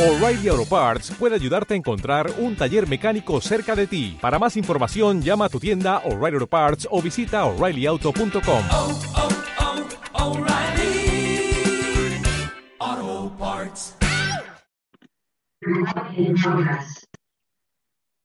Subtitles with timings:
[0.00, 4.16] O'Reilly Auto Parts puede ayudarte a encontrar un taller mecánico cerca de ti.
[4.18, 8.62] Para más información, llama a tu tienda O'Reilly Auto Parts o visita oreillyauto.com.
[8.72, 8.98] oh,
[12.80, 13.98] oh, Parts.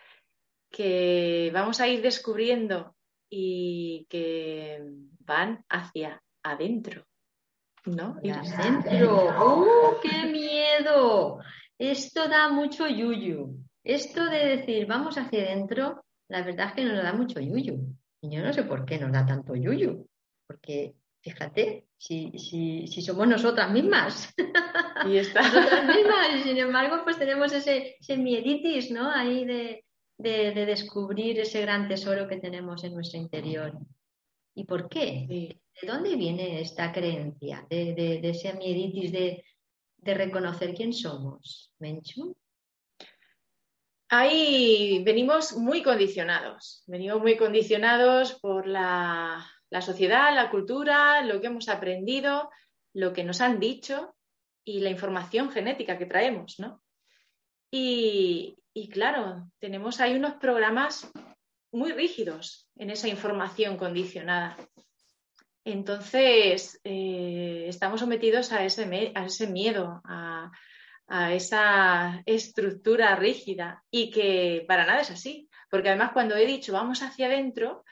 [0.70, 2.96] que vamos a ir descubriendo
[3.30, 4.84] y que
[5.20, 7.06] van hacia adentro.
[7.86, 8.18] ¿No?
[8.18, 9.60] Hacia adentro.
[9.60, 11.40] ¡Uh, qué miedo!
[11.78, 13.58] Esto da mucho yuyu.
[13.84, 17.96] Esto de decir vamos hacia adentro, la verdad es que nos da mucho yuyu.
[18.22, 20.08] Y yo no sé por qué nos da tanto yuyu.
[20.48, 24.34] Porque, fíjate, si, si, si somos nosotras mismas.
[25.08, 25.42] Y está.
[25.42, 26.36] nosotras mismas.
[26.36, 29.12] Y sin embargo, pues tenemos ese, ese mieditis, ¿no?
[29.12, 29.86] Ahí de,
[30.18, 33.74] de, de descubrir ese gran tesoro que tenemos en nuestro interior.
[34.56, 35.26] ¿Y por qué?
[35.30, 35.62] Sí.
[35.82, 39.44] ¿De dónde viene esta creencia de, de, de ese mieditis de,
[39.98, 41.72] de reconocer quién somos?
[41.78, 42.36] ¿Menchu?
[44.10, 51.48] Ahí venimos muy condicionados, venimos muy condicionados por la, la, sociedad, la cultura, lo que
[51.48, 52.50] hemos aprendido,
[52.94, 54.16] lo que nos han dicho
[54.64, 56.82] y la información genética que traemos, ¿no?
[57.72, 61.12] Y, y claro, tenemos ahí unos programas
[61.72, 64.58] muy rígidos en esa información condicionada.
[65.66, 70.52] Entonces, eh, estamos sometidos a ese, a ese miedo, a,
[71.08, 75.50] a, esa estructura rígida y que para nada es así.
[75.70, 77.84] Porque además cuando he dicho vamos hacia adentro,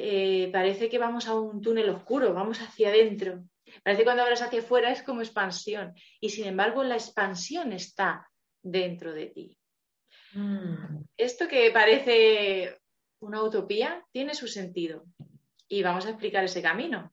[0.00, 3.44] eh, parece que vamos a un túnel oscuro, vamos hacia adentro.
[3.82, 8.28] Parece que cuando hablas hacia afuera es como expansión y sin embargo la expansión está
[8.62, 9.58] dentro de ti.
[10.34, 11.04] Mm.
[11.16, 12.78] Esto que parece
[13.20, 15.04] una utopía tiene su sentido
[15.68, 17.12] y vamos a explicar ese camino.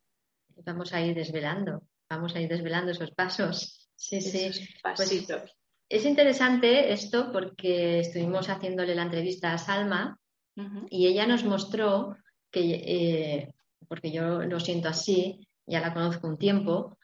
[0.50, 3.90] Vamos a ir desvelando, vamos a ir desvelando esos pasos.
[3.96, 4.46] Sí, sí.
[4.46, 5.42] Esos pasitos.
[5.42, 5.54] Pues
[5.90, 10.20] es interesante esto porque estuvimos haciéndole la entrevista a Salma
[10.58, 10.88] Uh -huh.
[10.90, 12.16] y ella nos mostró
[12.62, 13.54] eh,
[13.88, 16.98] porque yo lo siento así, ya la conozco un tiempo,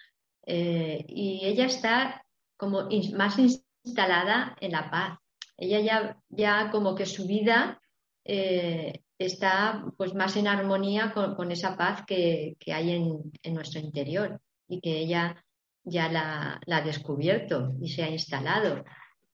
[0.46, 2.26] eh, y ella está
[2.58, 5.20] como más instalada en la paz.
[5.58, 7.82] Ella ya, ya como que su vida
[8.26, 13.80] eh, está pues más en armonía con, esa paz que, que hay en, en, nuestro
[13.80, 15.44] interior y que ella
[15.84, 18.84] ya la, ha descubierto y se ha instalado.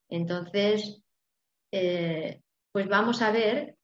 [0.09, 1.01] Entonces,
[1.69, 3.77] pues vamos a ver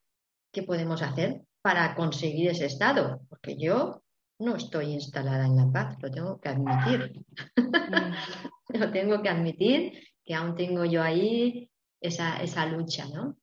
[0.51, 4.03] qué podemos hacer para conseguir ese estado, porque yo
[4.39, 7.25] no estoy instalada en la paz, lo tengo que admitir.
[8.69, 13.37] lo tengo que admitir que aún tengo yo ahí esa, esa lucha, ¿no?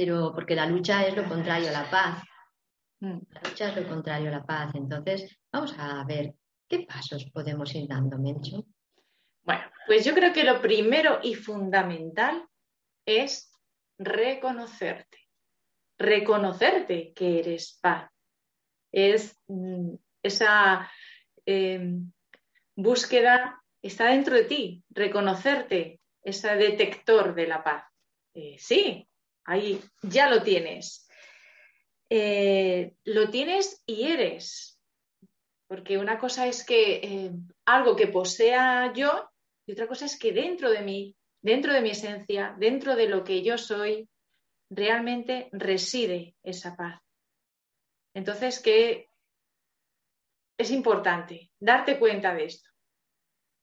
[0.00, 2.24] pero porque la lucha es lo contrario a la paz.
[3.00, 4.74] La lucha es lo contrario a la paz.
[4.74, 6.34] Entonces, vamos a ver
[6.66, 8.64] qué pasos podemos ir dando, Mencho.
[9.42, 12.48] Bueno, pues yo creo que lo primero y fundamental
[13.04, 13.52] es
[13.98, 15.18] reconocerte.
[16.00, 18.10] Reconocerte que eres paz.
[18.90, 20.90] Es mm, esa
[21.46, 21.96] eh,
[22.74, 27.84] búsqueda, está dentro de ti, reconocerte, ese detector de la paz.
[28.34, 29.06] Eh, sí,
[29.50, 31.08] Ahí ya lo tienes.
[32.08, 34.80] Eh, lo tienes y eres.
[35.66, 37.30] Porque una cosa es que eh,
[37.64, 39.28] algo que posea yo
[39.66, 43.24] y otra cosa es que dentro de mí, dentro de mi esencia, dentro de lo
[43.24, 44.08] que yo soy,
[44.70, 47.00] realmente reside esa paz.
[48.14, 49.10] Entonces, que
[50.58, 52.68] es importante darte cuenta de esto.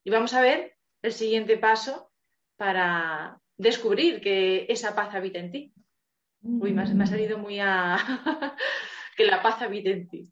[0.03, 2.11] Y vamos a ver el siguiente paso
[2.57, 5.73] para descubrir que esa paz habita en ti.
[6.41, 7.97] Uy, me ha, me ha salido muy a...
[9.17, 10.31] que la paz habita en ti.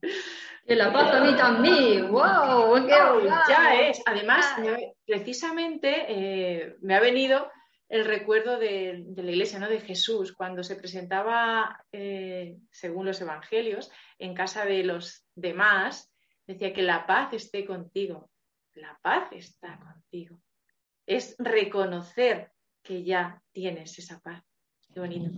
[0.65, 2.01] Que la paz habita en mí.
[2.01, 2.85] ¡Wow!
[2.85, 4.01] ¡Qué ya es.
[4.05, 7.51] Además, me, precisamente eh, me ha venido
[7.89, 9.69] el recuerdo de, de, la iglesia, ¿no?
[9.69, 16.11] de Jesús, cuando se presentaba, eh, según los evangelios, en casa de los demás,
[16.47, 18.29] decía que la paz esté contigo.
[18.73, 20.41] La paz está contigo.
[21.05, 22.51] es reconocer
[22.81, 24.43] que ya tienes esa paz.
[24.93, 25.31] Qué bonito.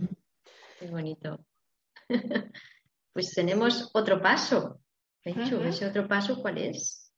[0.78, 1.44] Qué bonito.
[3.12, 4.80] pues tenemos otro paso.
[5.24, 5.62] Ujú.
[5.62, 7.12] ¿ese otro paso cuál es?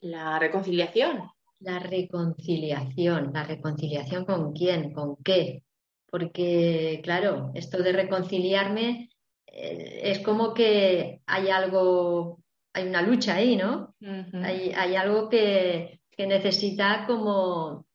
[0.00, 1.30] La reconciliación.
[1.62, 3.30] La reconciliación.
[3.32, 4.92] ¿La reconciliación con quién?
[4.92, 5.62] ¿Con qué?
[6.10, 9.10] Porque, claro, esto de reconciliarme
[9.46, 12.40] eh, es como que hay algo,
[12.72, 13.94] hay una lucha ahí, ¿no?
[14.00, 17.86] Hay, hay algo que, que necesita como,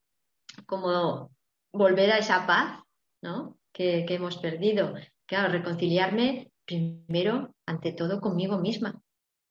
[0.65, 1.31] como
[1.73, 2.79] volver a esa paz,
[3.21, 3.57] ¿no?
[3.73, 4.93] Que, que hemos perdido.
[5.25, 9.01] Claro, reconciliarme primero, ante todo, conmigo misma.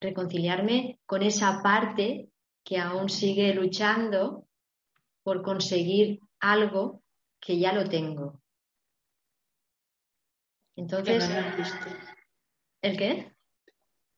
[0.01, 2.31] Reconciliarme con esa parte
[2.67, 4.49] que aún sigue luchando
[5.23, 7.05] por conseguir algo
[7.41, 8.43] que ya lo tengo.
[10.75, 11.87] Que Entonces, no lo has visto.
[12.83, 13.37] ¿el qué?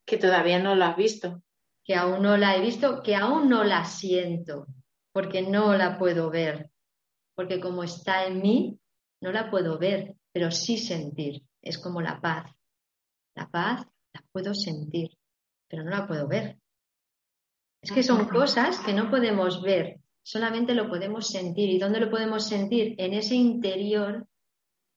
[0.06, 1.42] Que todavía no lo has visto.
[1.84, 4.66] que aún no la he visto, que aún no la siento,
[5.12, 6.70] porque no la puedo ver,
[7.34, 8.78] porque como está en mí,
[9.22, 11.42] no la puedo ver, pero sí sentir.
[11.62, 12.50] Es como la paz.
[13.34, 15.18] La paz la puedo sentir,
[15.66, 16.58] pero no la puedo ver.
[17.82, 21.70] Es que son cosas que no podemos ver, solamente lo podemos sentir.
[21.70, 22.94] ¿Y dónde lo podemos sentir?
[22.98, 24.26] En ese interior,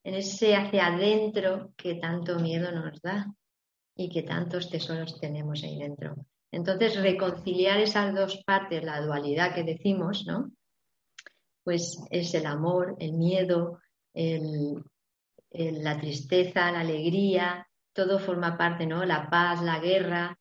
[0.04, 3.32] en ese hacia adentro que tanto miedo nos da
[3.96, 6.16] y que tantos tesoros tenemos ahí dentro.
[6.50, 10.50] Entonces, reconciliar esas dos partes, la dualidad que decimos, ¿no?
[11.64, 13.78] Pues es el amor, el miedo,
[14.12, 14.82] el-
[15.50, 19.04] el- la tristeza, la alegría, todo forma parte, ¿no?
[19.04, 20.36] La paz, la guerra,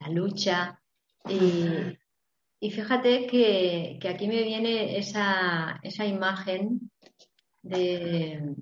[0.00, 0.80] la lucha.
[1.28, 6.90] Y, fíjate que, que aquí me viene esa, esa imagen
[7.62, 8.54] de,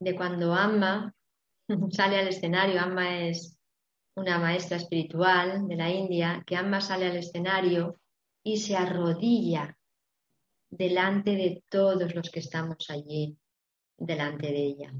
[0.00, 1.14] de cuando Amma
[1.90, 2.80] sale al escenario.
[2.80, 3.58] Amma es
[4.14, 8.00] una maestra espiritual de la India, que Amma sale al escenario
[8.42, 9.76] y se arrodilla
[10.70, 13.36] delante de todos los que estamos allí,
[13.96, 14.92] delante de ella.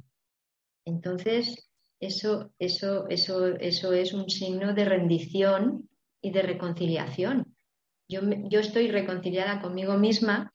[0.85, 1.68] Entonces,
[2.01, 5.89] eso, eso, eso, eso es un signo de rendición
[6.23, 7.57] y de reconciliación.
[8.09, 10.53] Yo, yo estoy reconciliada conmigo misma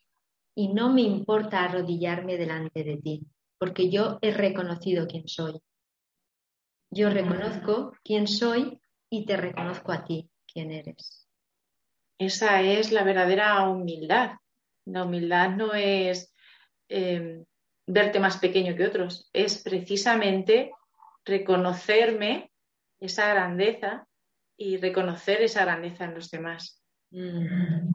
[0.56, 5.60] y no me importa arrodillarme delante de ti, porque yo he reconocido quién soy.
[6.90, 8.80] Yo reconozco quién soy
[9.10, 11.28] y te reconozco a ti quién eres.
[12.20, 14.34] Esa es la verdadera humildad.
[14.86, 16.34] La humildad no es
[16.90, 17.44] eh,
[17.88, 20.72] verte más pequeño que otros, es precisamente
[21.26, 22.52] reconocerme
[23.00, 24.08] esa grandeza
[24.58, 26.82] y reconocer esa grandeza en los demás.
[27.12, 27.92] Mm.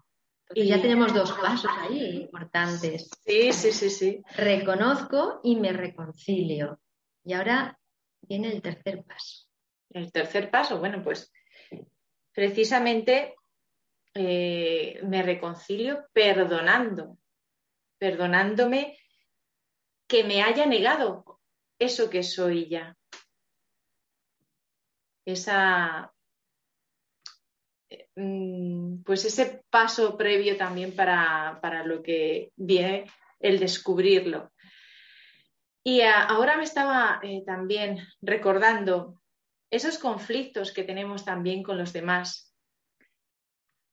[0.50, 3.10] Entonces ya Y- tenemos dos pasos ahí importantes.
[3.25, 4.22] Sí, sí, sí, sí.
[4.36, 6.80] Reconozco y me reconcilio.
[7.25, 7.78] Y ahora
[8.22, 9.46] viene el tercer paso.
[9.90, 11.32] El tercer paso, bueno, pues
[12.32, 13.34] precisamente
[14.14, 17.19] eh, me reconcilio perdonando,
[17.98, 18.98] perdonándome
[20.06, 21.40] que me haya negado
[21.78, 22.96] eso que soy ya.
[25.28, 26.10] Esa,
[27.90, 33.04] eh, mm, pues ese paso previo también para, para lo que viene
[33.38, 34.50] el descubrirlo.
[35.84, 39.20] Y a- ahora me estaba eh, también recordando
[39.70, 42.54] esos conflictos que tenemos también con los demás,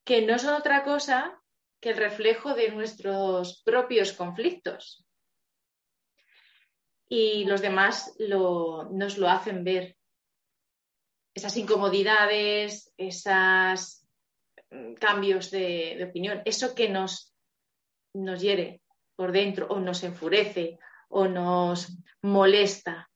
[0.06, 1.38] que no son otra cosa
[1.82, 5.06] que el reflejo de nuestros propios conflictos.
[7.10, 9.98] Y los demás nos lo hacen ver.
[11.36, 14.08] Esas incomodidades, esos
[15.00, 17.36] cambios de, de opinión, eso que nos,
[18.14, 18.82] nos hiere
[19.16, 23.10] por dentro o nos enfurece o nos molesta.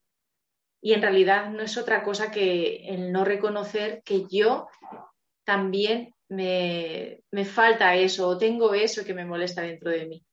[0.81, 4.67] Y en realidad no es otra cosa que el no reconocer que yo
[5.43, 10.25] también me, me falta eso o tengo eso que me molesta dentro de mí.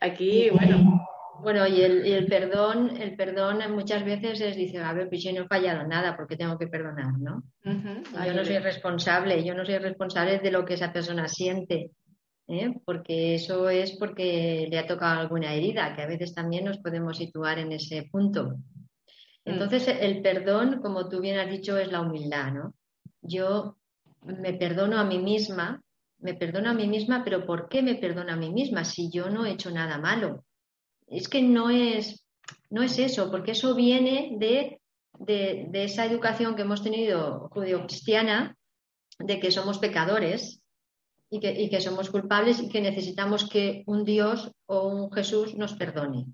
[0.00, 1.06] Aquí, bueno,
[1.44, 5.22] Bueno, y el, y el perdón, el perdón muchas veces es, dice, a ver, pues
[5.22, 7.42] yo no he fallado nada, porque tengo que perdonar, ¿no?
[7.62, 11.90] Yo no soy responsable, yo no soy responsable de lo que esa persona siente,
[12.48, 12.72] ¿eh?
[12.86, 17.18] porque eso es porque le ha tocado alguna herida, que a veces también nos podemos
[17.18, 18.54] situar en ese punto.
[19.44, 22.74] Entonces, el perdón, como tú bien has dicho, es la humildad, ¿no?
[23.20, 23.76] Yo
[24.22, 25.82] me perdono a mí misma,
[26.20, 29.28] me perdono a mí misma, pero ¿por qué me perdono a mí misma si yo
[29.28, 30.46] no he hecho nada malo?
[31.06, 32.26] Es que no es,
[32.70, 34.80] no es eso, porque eso viene de,
[35.18, 38.56] de, esa educación que hemos tenido judio-cristiana,
[39.18, 40.62] de que somos pecadores
[41.30, 45.54] y que, y que somos culpables y que necesitamos que un Dios o un Jesús
[45.54, 46.26] nos perdone.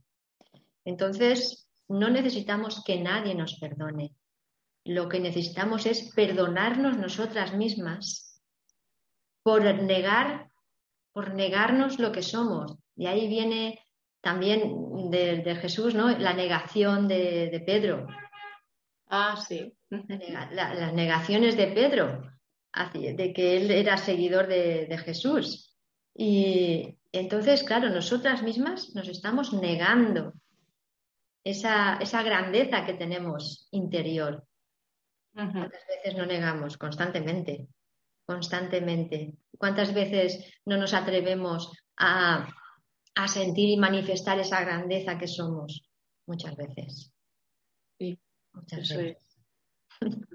[0.85, 4.15] Entonces, no necesitamos que nadie nos perdone.
[4.85, 8.41] Lo que necesitamos es perdonarnos nosotras mismas
[9.43, 10.51] por negar,
[11.13, 12.77] por negarnos lo que somos.
[12.97, 13.81] Y ahí viene
[14.21, 16.11] también de, Jesús, ¿no?
[16.19, 18.07] La negación de, Pedro.
[19.09, 19.75] Ah, sí.
[19.91, 22.23] las negaciones de Pedro,
[22.93, 25.75] de que él era seguidor de, Jesús.
[26.15, 30.35] Y entonces, claro, nosotras mismas nos estamos negando
[31.45, 34.45] esa, esa grandeza que tenemos interior.
[35.33, 36.77] ¿Cuántas veces no negamos?
[36.77, 37.69] Constantemente,
[38.27, 39.35] constantemente.
[39.57, 42.49] ¿Cuántas veces no nos atrevemos a,
[43.29, 45.83] sentir y manifestar esa grandeza que somos?
[46.27, 47.13] Muchas veces.
[47.99, 48.19] Sí,
[48.53, 49.27] Muchas veces.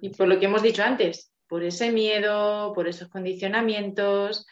[0.02, 4.46] Y por lo que hemos dicho antes, por ese miedo, por esos condicionamientos,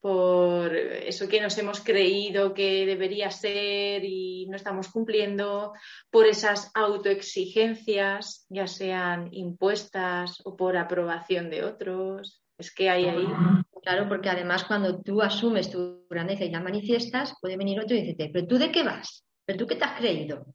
[0.00, 5.74] por eso que nos hemos creído que debería ser y no estamos cumpliendo,
[6.10, 12.42] por esas autoexigencias, ya sean impuestas o por aprobación de otros.
[12.56, 13.26] Es que hay ahí.
[13.82, 18.00] Claro, porque además cuando tú asumes tu grandeza y la manifiestas, puede venir otro y
[18.00, 20.46] decirte, pero tú de qué vas, pero tú qué te has creído.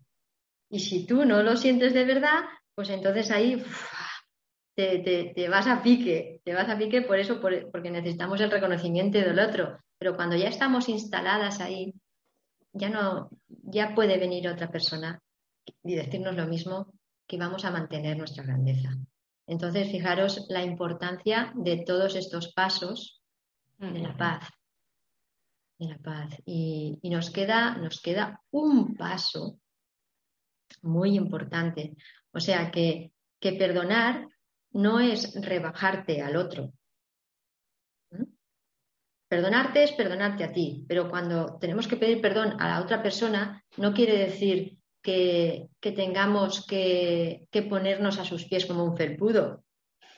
[0.69, 2.41] Y si tú no lo sientes de verdad,
[2.75, 3.63] pues entonces ahí
[4.75, 9.39] te, vas a pique, te vas a pique por eso, porque necesitamos el reconocimiento del
[9.39, 9.79] otro.
[9.97, 11.93] Pero cuando ya estamos instaladas ahí,
[12.73, 15.19] ya no, ya puede venir otra persona
[15.83, 16.93] y decirnos lo mismo
[17.27, 18.89] que vamos a mantener nuestra grandeza.
[19.47, 23.21] Entonces, fijaros la importancia de todos estos pasos
[23.77, 24.49] de la paz.
[25.77, 26.41] De la paz.
[26.45, 29.59] Y, nos, queda, nos queda un paso
[30.81, 31.95] muy importante.
[32.31, 34.27] O sea que, que perdonar
[34.71, 36.73] no es rebajarte al otro.
[38.11, 38.23] ¿Mm?
[39.27, 43.63] Perdonarte es perdonarte a ti, pero cuando tenemos que pedir perdón a la otra persona,
[43.77, 49.63] no quiere decir que, tengamos que, ponernos a sus pies como un felpudo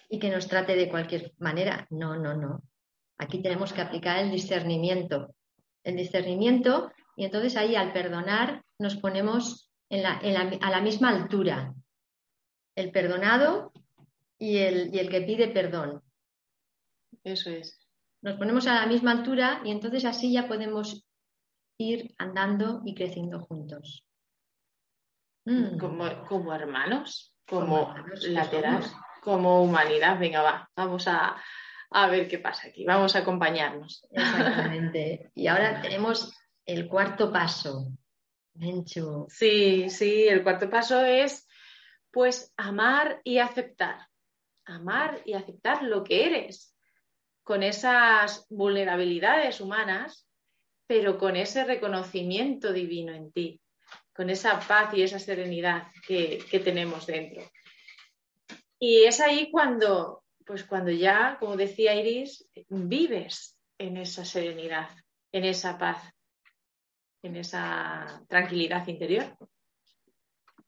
[0.10, 1.86] y que nos trate de cualquier manera.
[1.89, 2.63] No, no, no.
[3.17, 5.36] Aquí tenemos que aplicar el discernimiento.
[5.84, 11.74] El discernimiento, y entonces ahí al perdonar nos ponemos a la misma altura.
[12.75, 13.74] El perdonado
[14.38, 16.01] y el, y el que pide perdón.
[17.24, 17.86] Eso es.
[18.22, 21.06] Nos ponemos a la misma altura y entonces así ya podemos
[21.77, 24.07] ir andando y creciendo juntos.
[25.48, 25.77] Mm.
[25.77, 28.84] Como, hermanos, como, lateral,
[29.22, 30.20] como humanidad.
[30.20, 31.36] Venga, va, vamos a,
[31.92, 34.06] a ver qué pasa aquí, vamos a acompañarnos.
[34.12, 35.32] Exactamente.
[35.36, 37.92] Y ahora tenemos el cuarto paso.
[38.56, 39.27] Menchu.
[39.30, 41.48] Sí, sí, el cuarto paso es
[42.12, 44.08] pues amar y aceptar
[44.68, 46.75] amar y aceptar lo que eres,
[47.44, 50.27] con esas vulnerabilidades humanas,
[50.86, 53.62] pero con ese reconocimiento divino en ti,
[54.18, 57.44] con esa paz y esa serenidad que, tenemos dentro.
[58.80, 64.90] Y es ahí cuando, pues cuando ya, como decía Iris, vives en esa serenidad,
[65.32, 66.12] en esa paz,
[67.22, 69.38] en esa tranquilidad interior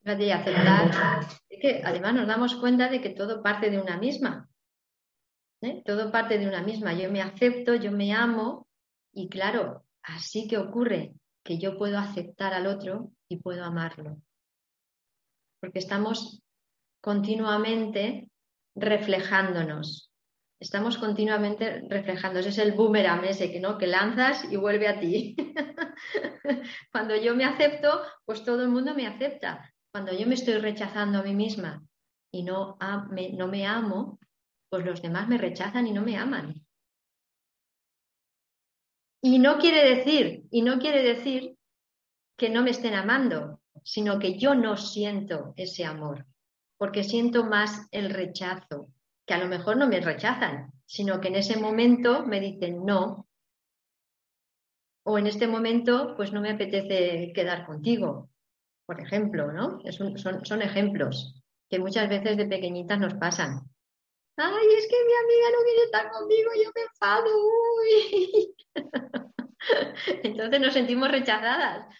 [0.06, 1.25] y aceptar.
[1.50, 4.48] Es que además nos damos cuenta de que todo parte de una misma.
[5.62, 5.82] ¿eh?
[5.84, 6.94] Todo parte de una misma.
[6.94, 8.68] Yo me acepto, yo me amo
[9.12, 14.22] y claro, así que ocurre que yo puedo aceptar al otro y puedo amarlo.
[15.60, 16.41] Porque estamos
[17.01, 18.29] continuamente
[18.75, 20.12] reflejándonos.
[20.60, 22.48] Estamos continuamente reflejándonos.
[22.48, 23.77] Es el boomerang ese que, ¿no?
[23.77, 25.36] que lanzas y vuelve a ti.
[26.91, 29.74] Cuando yo me acepto, pues todo el mundo me acepta.
[29.91, 31.81] Cuando yo me estoy rechazando a mí misma
[32.31, 32.77] y no,
[33.10, 34.19] me, no me amo,
[34.69, 36.53] pues los demás me rechazan y no me aman.
[39.21, 41.57] Y no quiere decir, y no quiere decir
[42.38, 46.25] que no me estén amando, sino que yo no siento ese amor,
[46.77, 48.88] porque siento más el rechazo,
[49.25, 53.27] que a lo mejor no me rechazan, sino que en ese momento me dicen no,
[55.03, 58.29] o en este momento pues no me apetece quedar contigo,
[58.85, 59.81] por ejemplo, ¿no?
[59.91, 63.69] son, ejemplos que muchas veces de pequeñitas nos pasan.
[64.41, 67.29] Ay, es que mi amiga no quiere estar conmigo, yo me enfado.
[70.24, 71.93] Entonces nos sentimos rechazadas.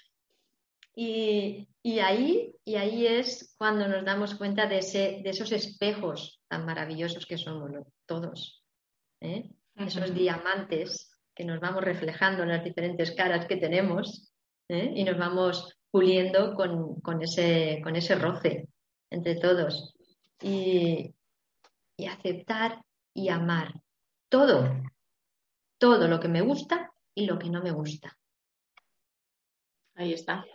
[0.96, 1.68] Y,
[2.00, 7.26] ahí, y ahí es cuando nos damos cuenta de, ese, de esos espejos tan maravillosos
[7.26, 7.72] que somos
[8.06, 8.64] todos.
[9.20, 9.50] ¿eh?
[9.76, 14.32] Esos diamantes que nos vamos reflejando en las diferentes caras que tenemos
[14.70, 14.92] ¿eh?
[14.96, 18.70] y nos vamos puliendo con, ese, con ese roce
[19.10, 19.94] entre todos.
[22.00, 22.82] Y, aceptar
[23.14, 23.74] y amar
[24.30, 24.74] todo,
[25.78, 28.18] todo lo que me gusta y lo que no me gusta.
[29.96, 30.46] Ahí está.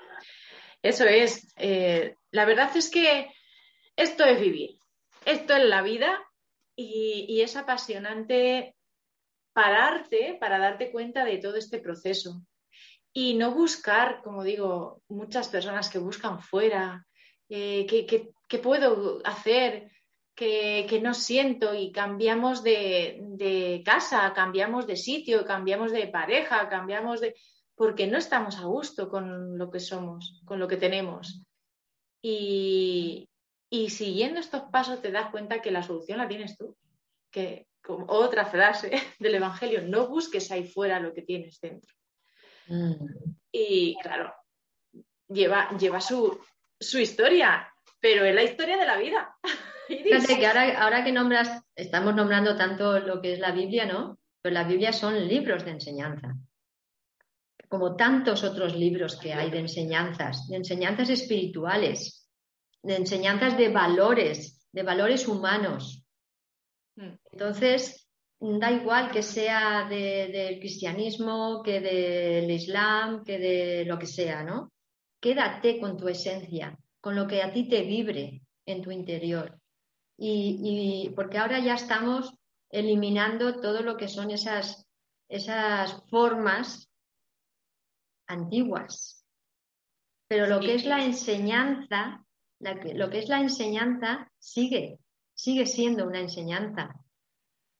[0.82, 1.52] Eso es.
[1.56, 3.30] Eh, la verdad es que
[3.96, 4.78] esto es vivir,
[5.24, 6.18] esto es la vida
[6.76, 8.74] y, es apasionante
[9.52, 12.42] pararte para darte cuenta de todo este proceso
[13.12, 17.06] y no buscar, como digo, muchas personas que buscan fuera,
[17.48, 19.92] eh, ¿qué, puedo hacer?
[20.34, 27.20] Que, no siento y cambiamos de, de, casa, cambiamos de sitio, cambiamos de pareja, cambiamos
[27.20, 27.36] de...
[27.76, 31.42] porque no estamos a gusto con lo que somos, con lo que tenemos.
[32.20, 33.28] Y,
[33.70, 36.76] y siguiendo estos pasos te das cuenta que la solución la tienes tú.
[37.30, 41.94] Que, como otra frase del Evangelio, no busques ahí fuera lo que tienes dentro.
[42.66, 42.94] Mm.
[43.52, 44.34] Y claro,
[45.28, 46.40] lleva, lleva su,
[46.80, 49.36] su, historia, pero es la historia de la vida.
[49.88, 54.18] Fíjate que ahora, ahora que nombras, estamos nombrando tanto lo que es la Biblia, ¿no?
[54.42, 56.34] Pero la Biblia son libros de enseñanza
[57.74, 62.28] como tantos otros libros que hay de enseñanzas, de enseñanzas espirituales,
[62.80, 66.04] de enseñanzas de valores, de valores humanos.
[66.94, 67.16] Hmm.
[67.32, 74.44] Entonces, da igual que sea del cristianismo, que del islam, que de lo que sea,
[74.44, 74.72] ¿no?
[75.20, 79.58] Quédate con tu esencia, con lo que a ti te vibre en tu interior.
[80.16, 82.34] Y, porque ahora ya estamos
[82.70, 84.86] eliminando todo lo que son esas,
[85.28, 86.90] esas formas
[88.26, 89.26] antiguas.
[90.28, 92.24] Pero lo que es la enseñanza
[92.60, 94.98] lo que es la enseñanza sigue,
[95.34, 96.94] sigue siendo una enseñanza.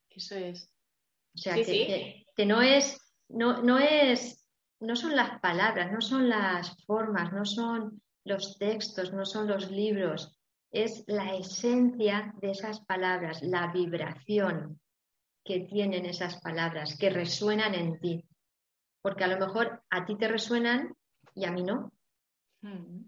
[0.09, 0.71] Eso es.
[1.33, 2.97] O sea, que, no es,
[3.29, 4.47] no, no es,
[4.79, 9.69] no son las palabras, no son las formas, no son los textos, no son los
[9.69, 10.34] libros,
[10.75, 14.81] es la esencia de esas palabras, la vibración
[15.43, 18.25] que tienen esas palabras, que resuenan en ti.
[19.01, 20.93] Porque a lo mejor a ti te resuenan
[21.33, 21.93] y a mí no.
[22.61, 23.05] Mm.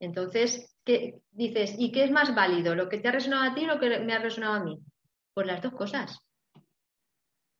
[0.00, 1.76] Entonces, ¿qué dices?
[1.78, 2.74] ¿Y qué es más válido?
[2.74, 4.80] ¿Lo que te ha resonado a ti o lo que me ha resonado a mí?
[5.34, 6.18] Pues las dos cosas.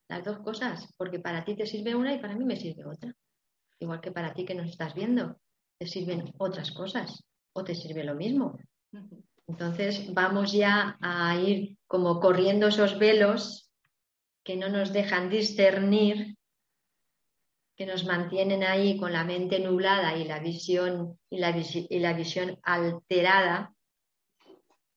[0.09, 3.13] Las dos cosas, porque para ti te sirve una y para mí me sirve otra.
[3.79, 5.39] Igual que para ti que nos estás viendo,
[5.77, 8.57] te sirven otras cosas o te sirve lo mismo.
[9.47, 13.71] Entonces vamos ya a ir como corriendo esos velos
[14.43, 16.37] que no nos dejan discernir
[17.79, 22.11] que nos mantienen ahí con la mente nublada y la visión, y la, y la
[22.11, 23.73] visión alterada.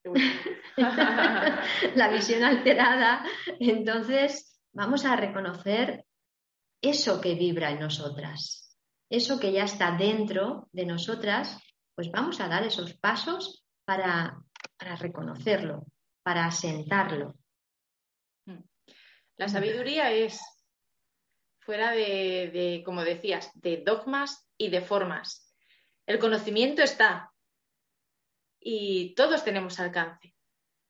[1.94, 3.24] la visión alterada,
[3.60, 6.04] entonces vamos a reconocer
[6.82, 8.76] eso que vibra en nosotras,
[9.08, 11.56] eso que ya está dentro de nosotras,
[11.94, 13.61] pues vamos a dar esos pasos
[14.78, 15.86] para, reconocerlo,
[16.22, 17.34] para asentarlo.
[19.36, 20.40] La sabiduría es
[21.60, 25.54] fuera de, como decías, de dogmas y de formas.
[26.06, 27.32] El conocimiento está
[28.60, 30.34] y todos tenemos alcance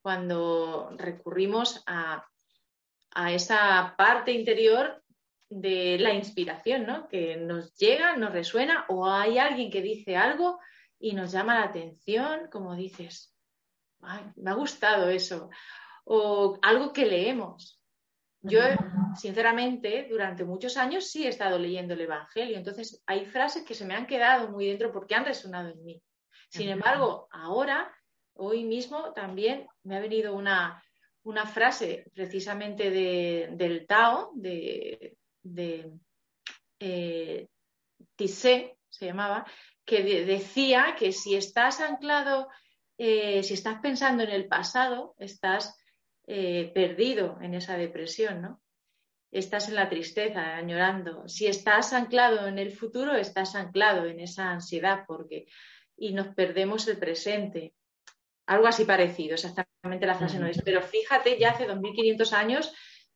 [0.00, 2.26] cuando recurrimos a,
[3.28, 5.02] esa parte interior
[5.50, 7.08] de la inspiración, ¿no?
[7.08, 10.58] Que nos llega, nos resuena o hay alguien que dice algo
[11.02, 13.34] y nos llama la atención, como dices,
[14.36, 15.50] me ha gustado eso,
[16.04, 17.80] o algo que leemos,
[18.40, 18.60] yo,
[19.16, 23.84] sinceramente, durante muchos años sí he estado leyendo el Evangelio, entonces hay frases que se
[23.84, 26.02] me han quedado muy dentro porque han resonado en mí.
[26.48, 27.92] Sin embargo, ahora,
[28.34, 30.82] hoy mismo, también me ha venido una,
[31.52, 35.92] frase precisamente del Tao, de, de
[36.78, 37.48] eh,
[38.16, 39.46] Tissé, se llamaba,
[39.84, 42.48] que decía que si estás anclado,
[42.98, 45.76] eh, si estás pensando en el pasado, estás
[46.26, 48.62] eh, perdido en esa depresión, ¿no?
[49.30, 51.26] Estás en la tristeza, añorando.
[51.26, 55.46] Si estás anclado en el futuro, estás anclado en esa ansiedad porque
[55.96, 57.74] y nos perdemos el presente.
[58.46, 60.60] Algo así parecido, exactamente la frase no es.
[60.62, 62.74] Pero fíjate, ya hace 2500 años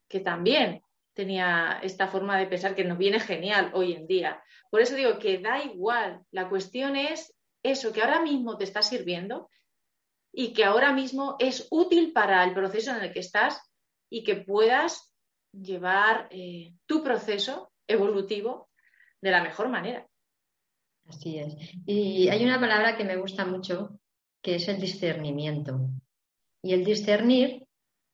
[0.09, 0.83] que también
[1.17, 4.43] tenía esta forma de pensar que nos viene genial hoy en día.
[4.71, 8.83] Por eso digo que da igual, la cuestión es eso que ahora mismo te está
[8.83, 9.49] sirviendo,
[10.39, 13.59] y que ahora mismo es útil para el proceso en el que estás
[14.11, 15.11] y que puedas
[15.51, 18.69] llevar eh, tu proceso evolutivo
[19.23, 20.07] de la mejor manera.
[21.07, 21.57] Así es.
[21.87, 23.99] Y hay una palabra que me gusta mucho,
[24.43, 25.89] que es el discernimiento.
[26.63, 27.67] Y el discernir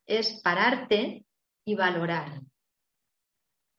[0.07, 1.25] es pararte
[1.65, 2.41] y valorar.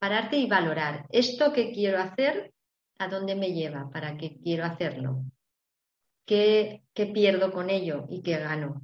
[0.03, 1.05] Pararte y valorar.
[1.11, 2.53] Esto que quiero hacer,
[2.97, 3.89] ¿a dónde me lleva?
[3.89, 5.23] ¿Para qué quiero hacerlo?
[6.25, 8.81] qué, pierdo con ello y qué gano.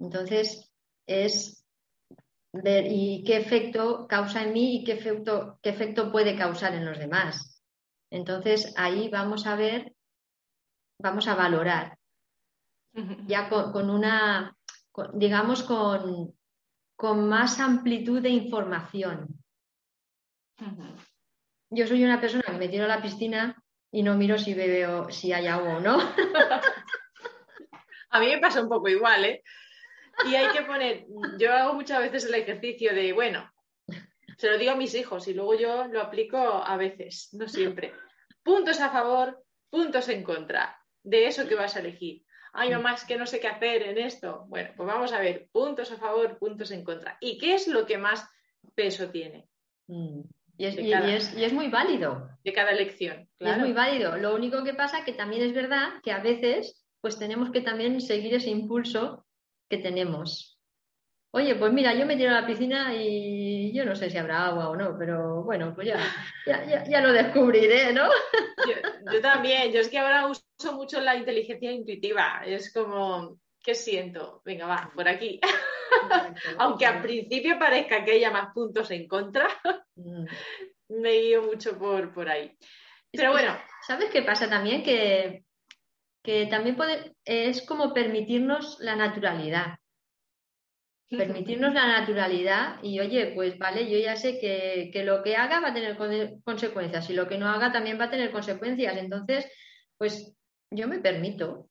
[0.00, 0.72] Entonces,
[1.06, 1.64] es
[2.52, 6.84] ver y qué efecto causa en mí y qué efecto, qué efecto puede causar en
[6.84, 7.62] los demás.
[8.10, 9.94] Entonces, ahí vamos a ver,
[10.98, 11.96] vamos a valorar,
[13.28, 14.56] ya con, una,
[15.14, 16.34] digamos, con,
[16.96, 19.37] con más amplitud de información.
[21.70, 24.86] Yo soy una persona que me tiro a la piscina y no miro si bebe
[24.86, 25.98] o si hay agua o no.
[28.10, 29.42] A mí me pasa un poco igual, ¿eh?
[30.26, 31.06] Y hay que poner,
[31.38, 33.48] yo hago muchas veces el ejercicio de, bueno,
[34.36, 37.92] se lo digo a mis hijos y luego yo lo aplico a veces, no siempre.
[38.42, 42.24] Puntos a favor, puntos en contra de eso que vas a elegir.
[42.52, 44.44] Ay, mamá, es que no sé qué hacer en esto.
[44.48, 47.16] Bueno, pues vamos a ver, puntos a favor, puntos en contra.
[47.20, 48.28] ¿Y qué es lo que más
[48.74, 49.48] peso tiene?
[49.86, 50.22] Mm.
[50.58, 52.28] Y es, y, es, y es, muy válido.
[52.44, 53.28] De cada elección.
[53.38, 53.56] Claro.
[53.56, 54.16] Es muy válido.
[54.16, 58.00] Lo único que pasa que también es verdad que a veces pues tenemos que también
[58.00, 59.24] seguir ese impulso
[59.70, 60.58] que tenemos.
[61.30, 64.46] Oye, pues mira, yo me tiro a la piscina y yo no sé si habrá
[64.46, 65.98] agua o no, pero bueno, pues ya,
[66.46, 68.08] ya, ya, ya lo descubriré, ¿no?
[68.66, 73.74] Yo, yo, también, yo es que ahora uso mucho la inteligencia intuitiva, es como, ¿qué
[73.74, 74.42] siento?
[74.44, 75.40] Venga, va, por aquí.
[76.58, 79.48] Aunque al principio parezca que haya más puntos en contra,
[79.96, 80.24] mm.
[81.00, 82.56] me guío mucho por, por ahí.
[83.12, 83.56] Pero bueno.
[83.86, 84.82] ¿Sabes qué pasa también?
[84.82, 85.44] Que
[86.28, 89.78] que también puede, es como permitirnos la naturalidad.
[91.08, 95.60] Permitirnos la naturalidad y oye, pues vale, yo ya sé que, que, lo que haga
[95.60, 95.96] va a tener
[96.44, 98.94] consecuencias y lo que no haga también va a tener consecuencias.
[98.98, 99.50] Entonces,
[99.96, 100.36] pues
[100.70, 101.70] yo me permito.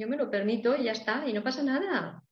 [0.00, 2.24] Yo me lo permito y ya está, y no pasa nada.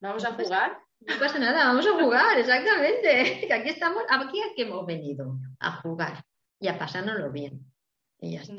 [0.00, 0.78] ¿Vamos a jugar?
[1.00, 3.48] No pasa nada, vamos a jugar, exactamente.
[3.52, 6.22] Aquí estamos, aquí es que hemos venido a jugar
[6.60, 7.66] y a pasárnoslo bien.
[8.20, 8.54] Y ya está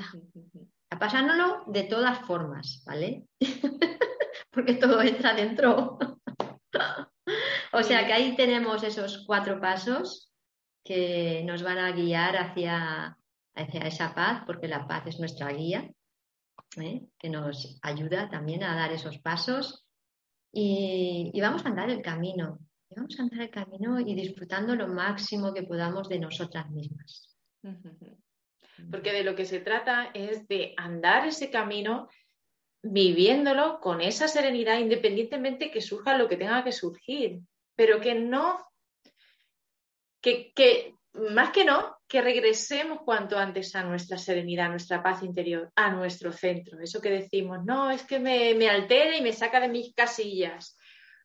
[0.90, 3.26] a pasándolo de todas formas, ¿vale?
[4.52, 5.98] Porque todo entra dentro.
[7.72, 10.34] o sea que ahí tenemos esos cuatro pasos
[10.84, 13.18] que nos van a guiar hacia,
[13.56, 15.90] hacia esa paz, porque la paz es nuestra guía,
[16.76, 17.08] ¿eh?
[17.18, 19.86] que nos ayuda también a dar esos pasos.
[20.52, 24.88] Y, vamos a andar el camino, y vamos a andar el camino y disfrutando lo
[24.88, 27.36] máximo que podamos de nosotras mismas.
[28.92, 32.08] porque de lo que se trata es de andar ese camino
[32.84, 37.40] viviéndolo con esa serenidad, independientemente que surja lo que tenga que surgir,
[37.76, 38.64] pero que no,
[40.22, 40.97] que
[41.32, 45.92] más que no, que regresemos cuanto antes a nuestra serenidad, a nuestra paz interior, a
[45.92, 46.80] nuestro centro.
[46.80, 50.78] Eso que decimos, no, es que me, me altera y me saca de mis casillas.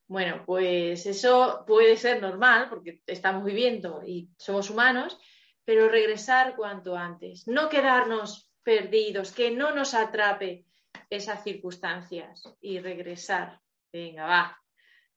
[0.06, 5.18] Bueno, pues eso puede ser normal porque estamos viviendo y somos humanos,
[5.64, 10.64] pero regresar cuanto antes, no quedarnos perdidos, que no nos atrape
[11.08, 13.60] esas circunstancias y regresar.
[13.92, 14.60] Venga, va,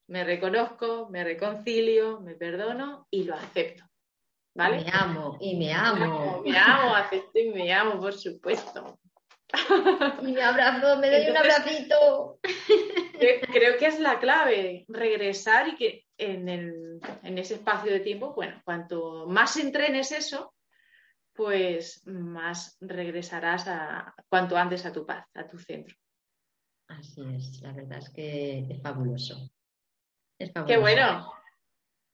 [0.08, 3.84] me reconozco, me reconcilio, me perdono y lo acepto.
[4.56, 4.86] ¿Vale?
[4.86, 6.42] Me amo y me amo.
[6.44, 9.00] Me amo, acepto y me amo, por supuesto.
[10.22, 12.40] Y me abrazo, me doy Entonces, un abracito.
[13.54, 18.34] Creo que es la clave, regresar y que en, el, en, ese espacio de tiempo,
[18.34, 20.54] bueno, cuanto más entrenes eso,
[21.34, 25.96] pues más regresarás a, cuanto antes a tu paz, a tu centro.
[26.88, 29.50] Así es, la verdad es que es fabuloso.
[30.40, 30.74] Es fabuloso.
[30.74, 31.32] Qué bueno.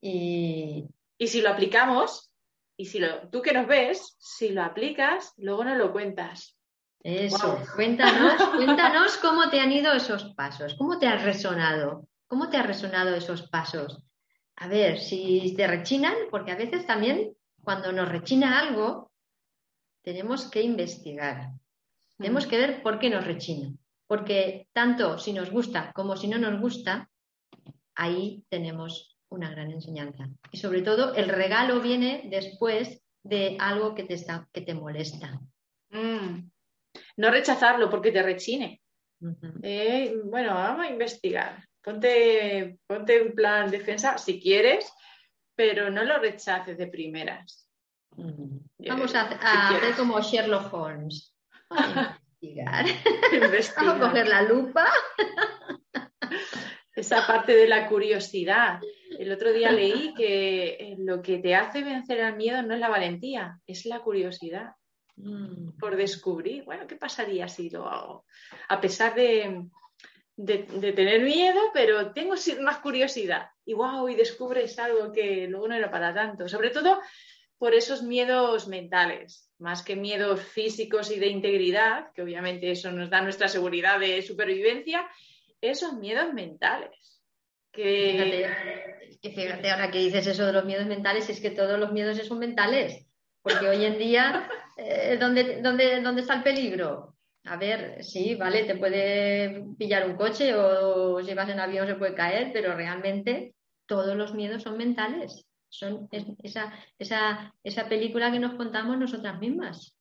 [0.01, 0.87] Y...
[1.17, 2.30] y si lo aplicamos,
[2.81, 6.57] y si lo, tú que nos ves, si lo aplicas, luego nos lo cuentas.
[7.03, 7.65] Eso, wow.
[7.75, 12.65] cuéntanos, cuéntanos cómo te han ido esos pasos, cómo te has resonado, cómo te han
[12.65, 14.01] resonado esos pasos.
[14.55, 19.11] A ver, si te rechinan, porque a veces también cuando nos rechina algo,
[20.01, 21.51] tenemos que investigar.
[22.17, 23.75] Tenemos que ver por qué nos rechina.
[24.07, 27.11] Porque tanto si nos gusta como si no nos gusta,
[27.93, 30.29] ahí tenemos una gran enseñanza.
[30.51, 35.39] Y sobre todo, el regalo viene después de algo que te, está, que te molesta.
[35.89, 36.49] Mm.
[37.17, 38.81] No rechazarlo porque te rechine.
[39.21, 39.59] Uh -huh.
[39.63, 41.65] eh, bueno, vamos a investigar.
[41.81, 44.91] Ponte, ponte un plan defensa si quieres,
[45.55, 47.69] pero no lo rechaces de primeras.
[48.17, 48.61] Uh -huh.
[48.89, 51.33] Vamos a, a si hacer como Sherlock Holmes.
[51.69, 52.85] A investigar.
[53.33, 53.85] investigar.
[53.85, 54.87] Vamos a coger la lupa.
[56.95, 58.81] Esa parte de la curiosidad.
[59.17, 62.89] El otro día leí que lo que te hace vencer al miedo no es la
[62.89, 64.71] valentía, es la curiosidad
[65.79, 68.25] por descubrir, bueno, ¿qué pasaría si lo hago?
[68.69, 69.67] A pesar de,
[70.35, 75.67] de, de, tener miedo, pero tengo más curiosidad y wow, y descubres algo que luego
[75.67, 76.99] no era para tanto, sobre todo
[77.57, 83.11] por esos miedos mentales, más que miedos físicos y de integridad, que obviamente eso nos
[83.11, 85.07] da nuestra seguridad de supervivencia,
[85.61, 87.20] esos miedos mentales.
[87.71, 88.47] Que...
[89.21, 92.17] Fíjate, fíjate, ahora que dices eso de los miedos mentales, es que todos los miedos
[92.27, 93.05] son mentales,
[93.41, 97.15] porque hoy en día eh, ¿dónde, dónde, ¿dónde está el peligro?
[97.45, 101.95] A ver, sí, vale, te puede pillar un coche o si vas en avión se
[101.95, 103.55] puede caer, pero realmente
[103.87, 105.47] todos los miedos son mentales.
[105.69, 106.07] Son
[106.43, 109.95] esa, esa, esa película que nos contamos nosotras mismas.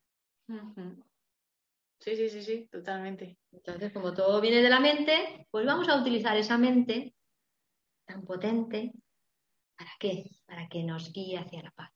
[2.01, 3.39] Sí, sí, sí, sí, totalmente.
[3.53, 7.15] Entonces, como todo viene de la mente, pues vamos a utilizar esa mente
[8.11, 8.92] tan potente.
[9.77, 10.25] ¿Para qué?
[10.46, 11.90] Para que nos guíe hacia la paz.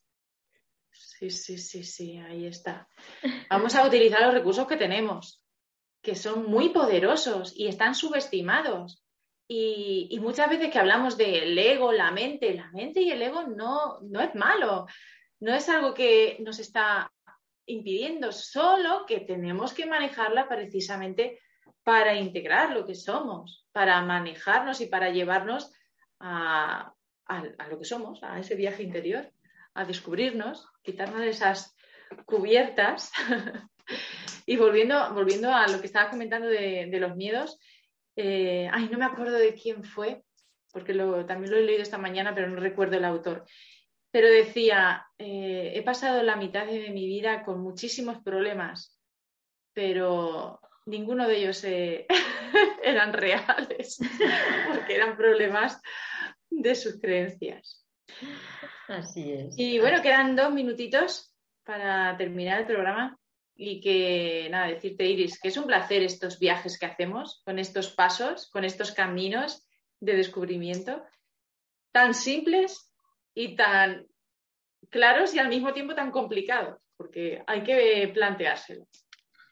[0.92, 2.88] Sí, sí, sí, sí, ahí está.
[3.50, 5.42] Vamos a utilizar los recursos que tenemos,
[6.00, 9.02] que son muy poderosos y están subestimados.
[9.46, 13.98] Y, muchas veces que hablamos del ego, la mente, la mente y el ego no,
[14.00, 14.86] no es malo,
[15.40, 17.12] no es algo que nos está
[17.66, 21.40] impidiendo, solo que tenemos que manejarla precisamente
[21.82, 25.70] para integrar lo que somos, para manejarnos y para llevarnos
[26.20, 26.92] a,
[27.26, 29.30] a lo que somos, a ese viaje interior,
[29.74, 31.76] a descubrirnos, quitarnos esas
[32.24, 33.10] cubiertas.
[34.46, 37.58] y volviendo, volviendo a lo que estaba comentando de, los miedos,
[38.16, 40.22] eh, ay, no me acuerdo de quién fue,
[40.72, 40.94] porque
[41.26, 43.44] también lo he leído esta mañana, pero no recuerdo el autor.
[44.10, 49.00] Pero decía, eh, he pasado la mitad de mi vida con muchísimos problemas,
[49.72, 52.06] pero ninguno de ellos eh,
[52.82, 53.98] eran reales,
[54.74, 55.80] porque eran problemas
[56.50, 57.84] de sus creencias.
[58.88, 59.54] Así es.
[59.58, 63.18] Y bueno, quedan dos minutitos para terminar el programa.
[63.56, 67.92] Y que, nada, decirte, Iris, que es un placer estos viajes que hacemos, con estos
[67.94, 69.64] pasos, con estos caminos
[70.00, 71.04] de descubrimiento,
[71.92, 72.92] tan simples
[73.32, 74.08] y tan
[74.90, 78.88] claros y al mismo tiempo tan complicados, porque hay que planteárselo.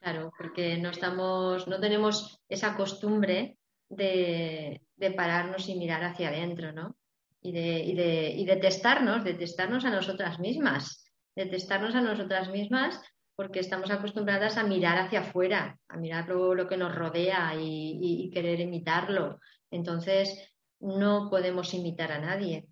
[0.03, 3.57] Claro, porque no estamos, no tenemos esa costumbre
[3.89, 4.81] de,
[5.17, 6.97] pararnos y mirar hacia adentro, ¿no?
[7.41, 11.05] Y de, y de, y de testarnos, de testarnos a nosotras mismas,
[11.37, 13.01] de testarnos a nosotras mismas
[13.37, 18.61] porque estamos acostumbradas a mirar hacia afuera, a mirar lo, que nos rodea y, querer
[18.61, 19.39] imitarlo.
[19.71, 22.67] Entonces, no podemos imitar a nadie.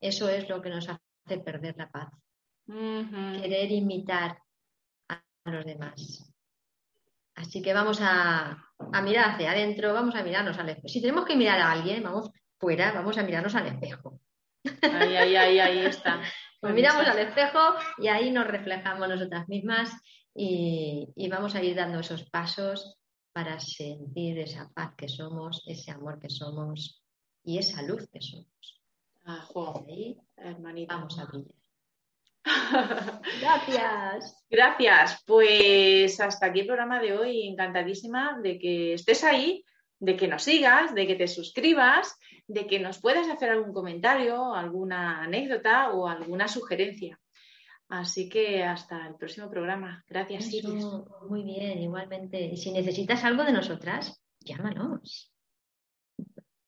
[0.00, 2.10] Eso es lo que nos hace perder la paz.
[2.66, 4.38] Querer imitar
[5.08, 6.33] a los demás.
[7.34, 8.56] Así que vamos a,
[9.02, 10.88] mirar hacia adentro, vamos a mirarnos al espejo.
[10.88, 14.20] Si tenemos que mirar a alguien, vamos fuera, vamos a mirarnos al espejo.
[14.82, 16.20] Ahí, ahí, ahí, ahí está.
[16.62, 17.58] Nos miramos al espejo
[17.98, 19.92] y ahí nos reflejamos nosotras mismas
[20.34, 22.96] y, vamos a ir dando esos pasos
[23.32, 27.02] para sentir esa paz que somos, ese amor que somos
[27.44, 28.82] y esa luz que somos.
[29.26, 29.46] Ah,
[29.86, 30.94] ahí hermanita.
[30.94, 31.63] Vamos a brillar.
[33.40, 34.44] Gracias.
[34.50, 35.22] Gracias.
[35.26, 37.48] Pues hasta aquí el programa de hoy.
[37.48, 39.64] Encantadísima de que estés ahí,
[39.98, 44.54] de que nos sigas, de que te suscribas de que nos puedas hacer algún comentario,
[44.54, 47.18] alguna anécdota o alguna sugerencia.
[47.88, 50.04] Así que hasta el próximo programa.
[50.08, 50.84] Gracias, Iris.
[51.28, 52.40] Muy bien, igualmente.
[52.40, 55.32] Y si necesitas algo de nosotras, llámanos.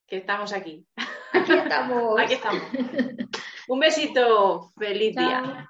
[0.07, 0.87] Que estamos aquí.
[1.33, 2.21] Aquí estamos.
[2.21, 2.63] aquí estamos.
[3.69, 4.73] Un besito.
[4.77, 5.69] Feliz día.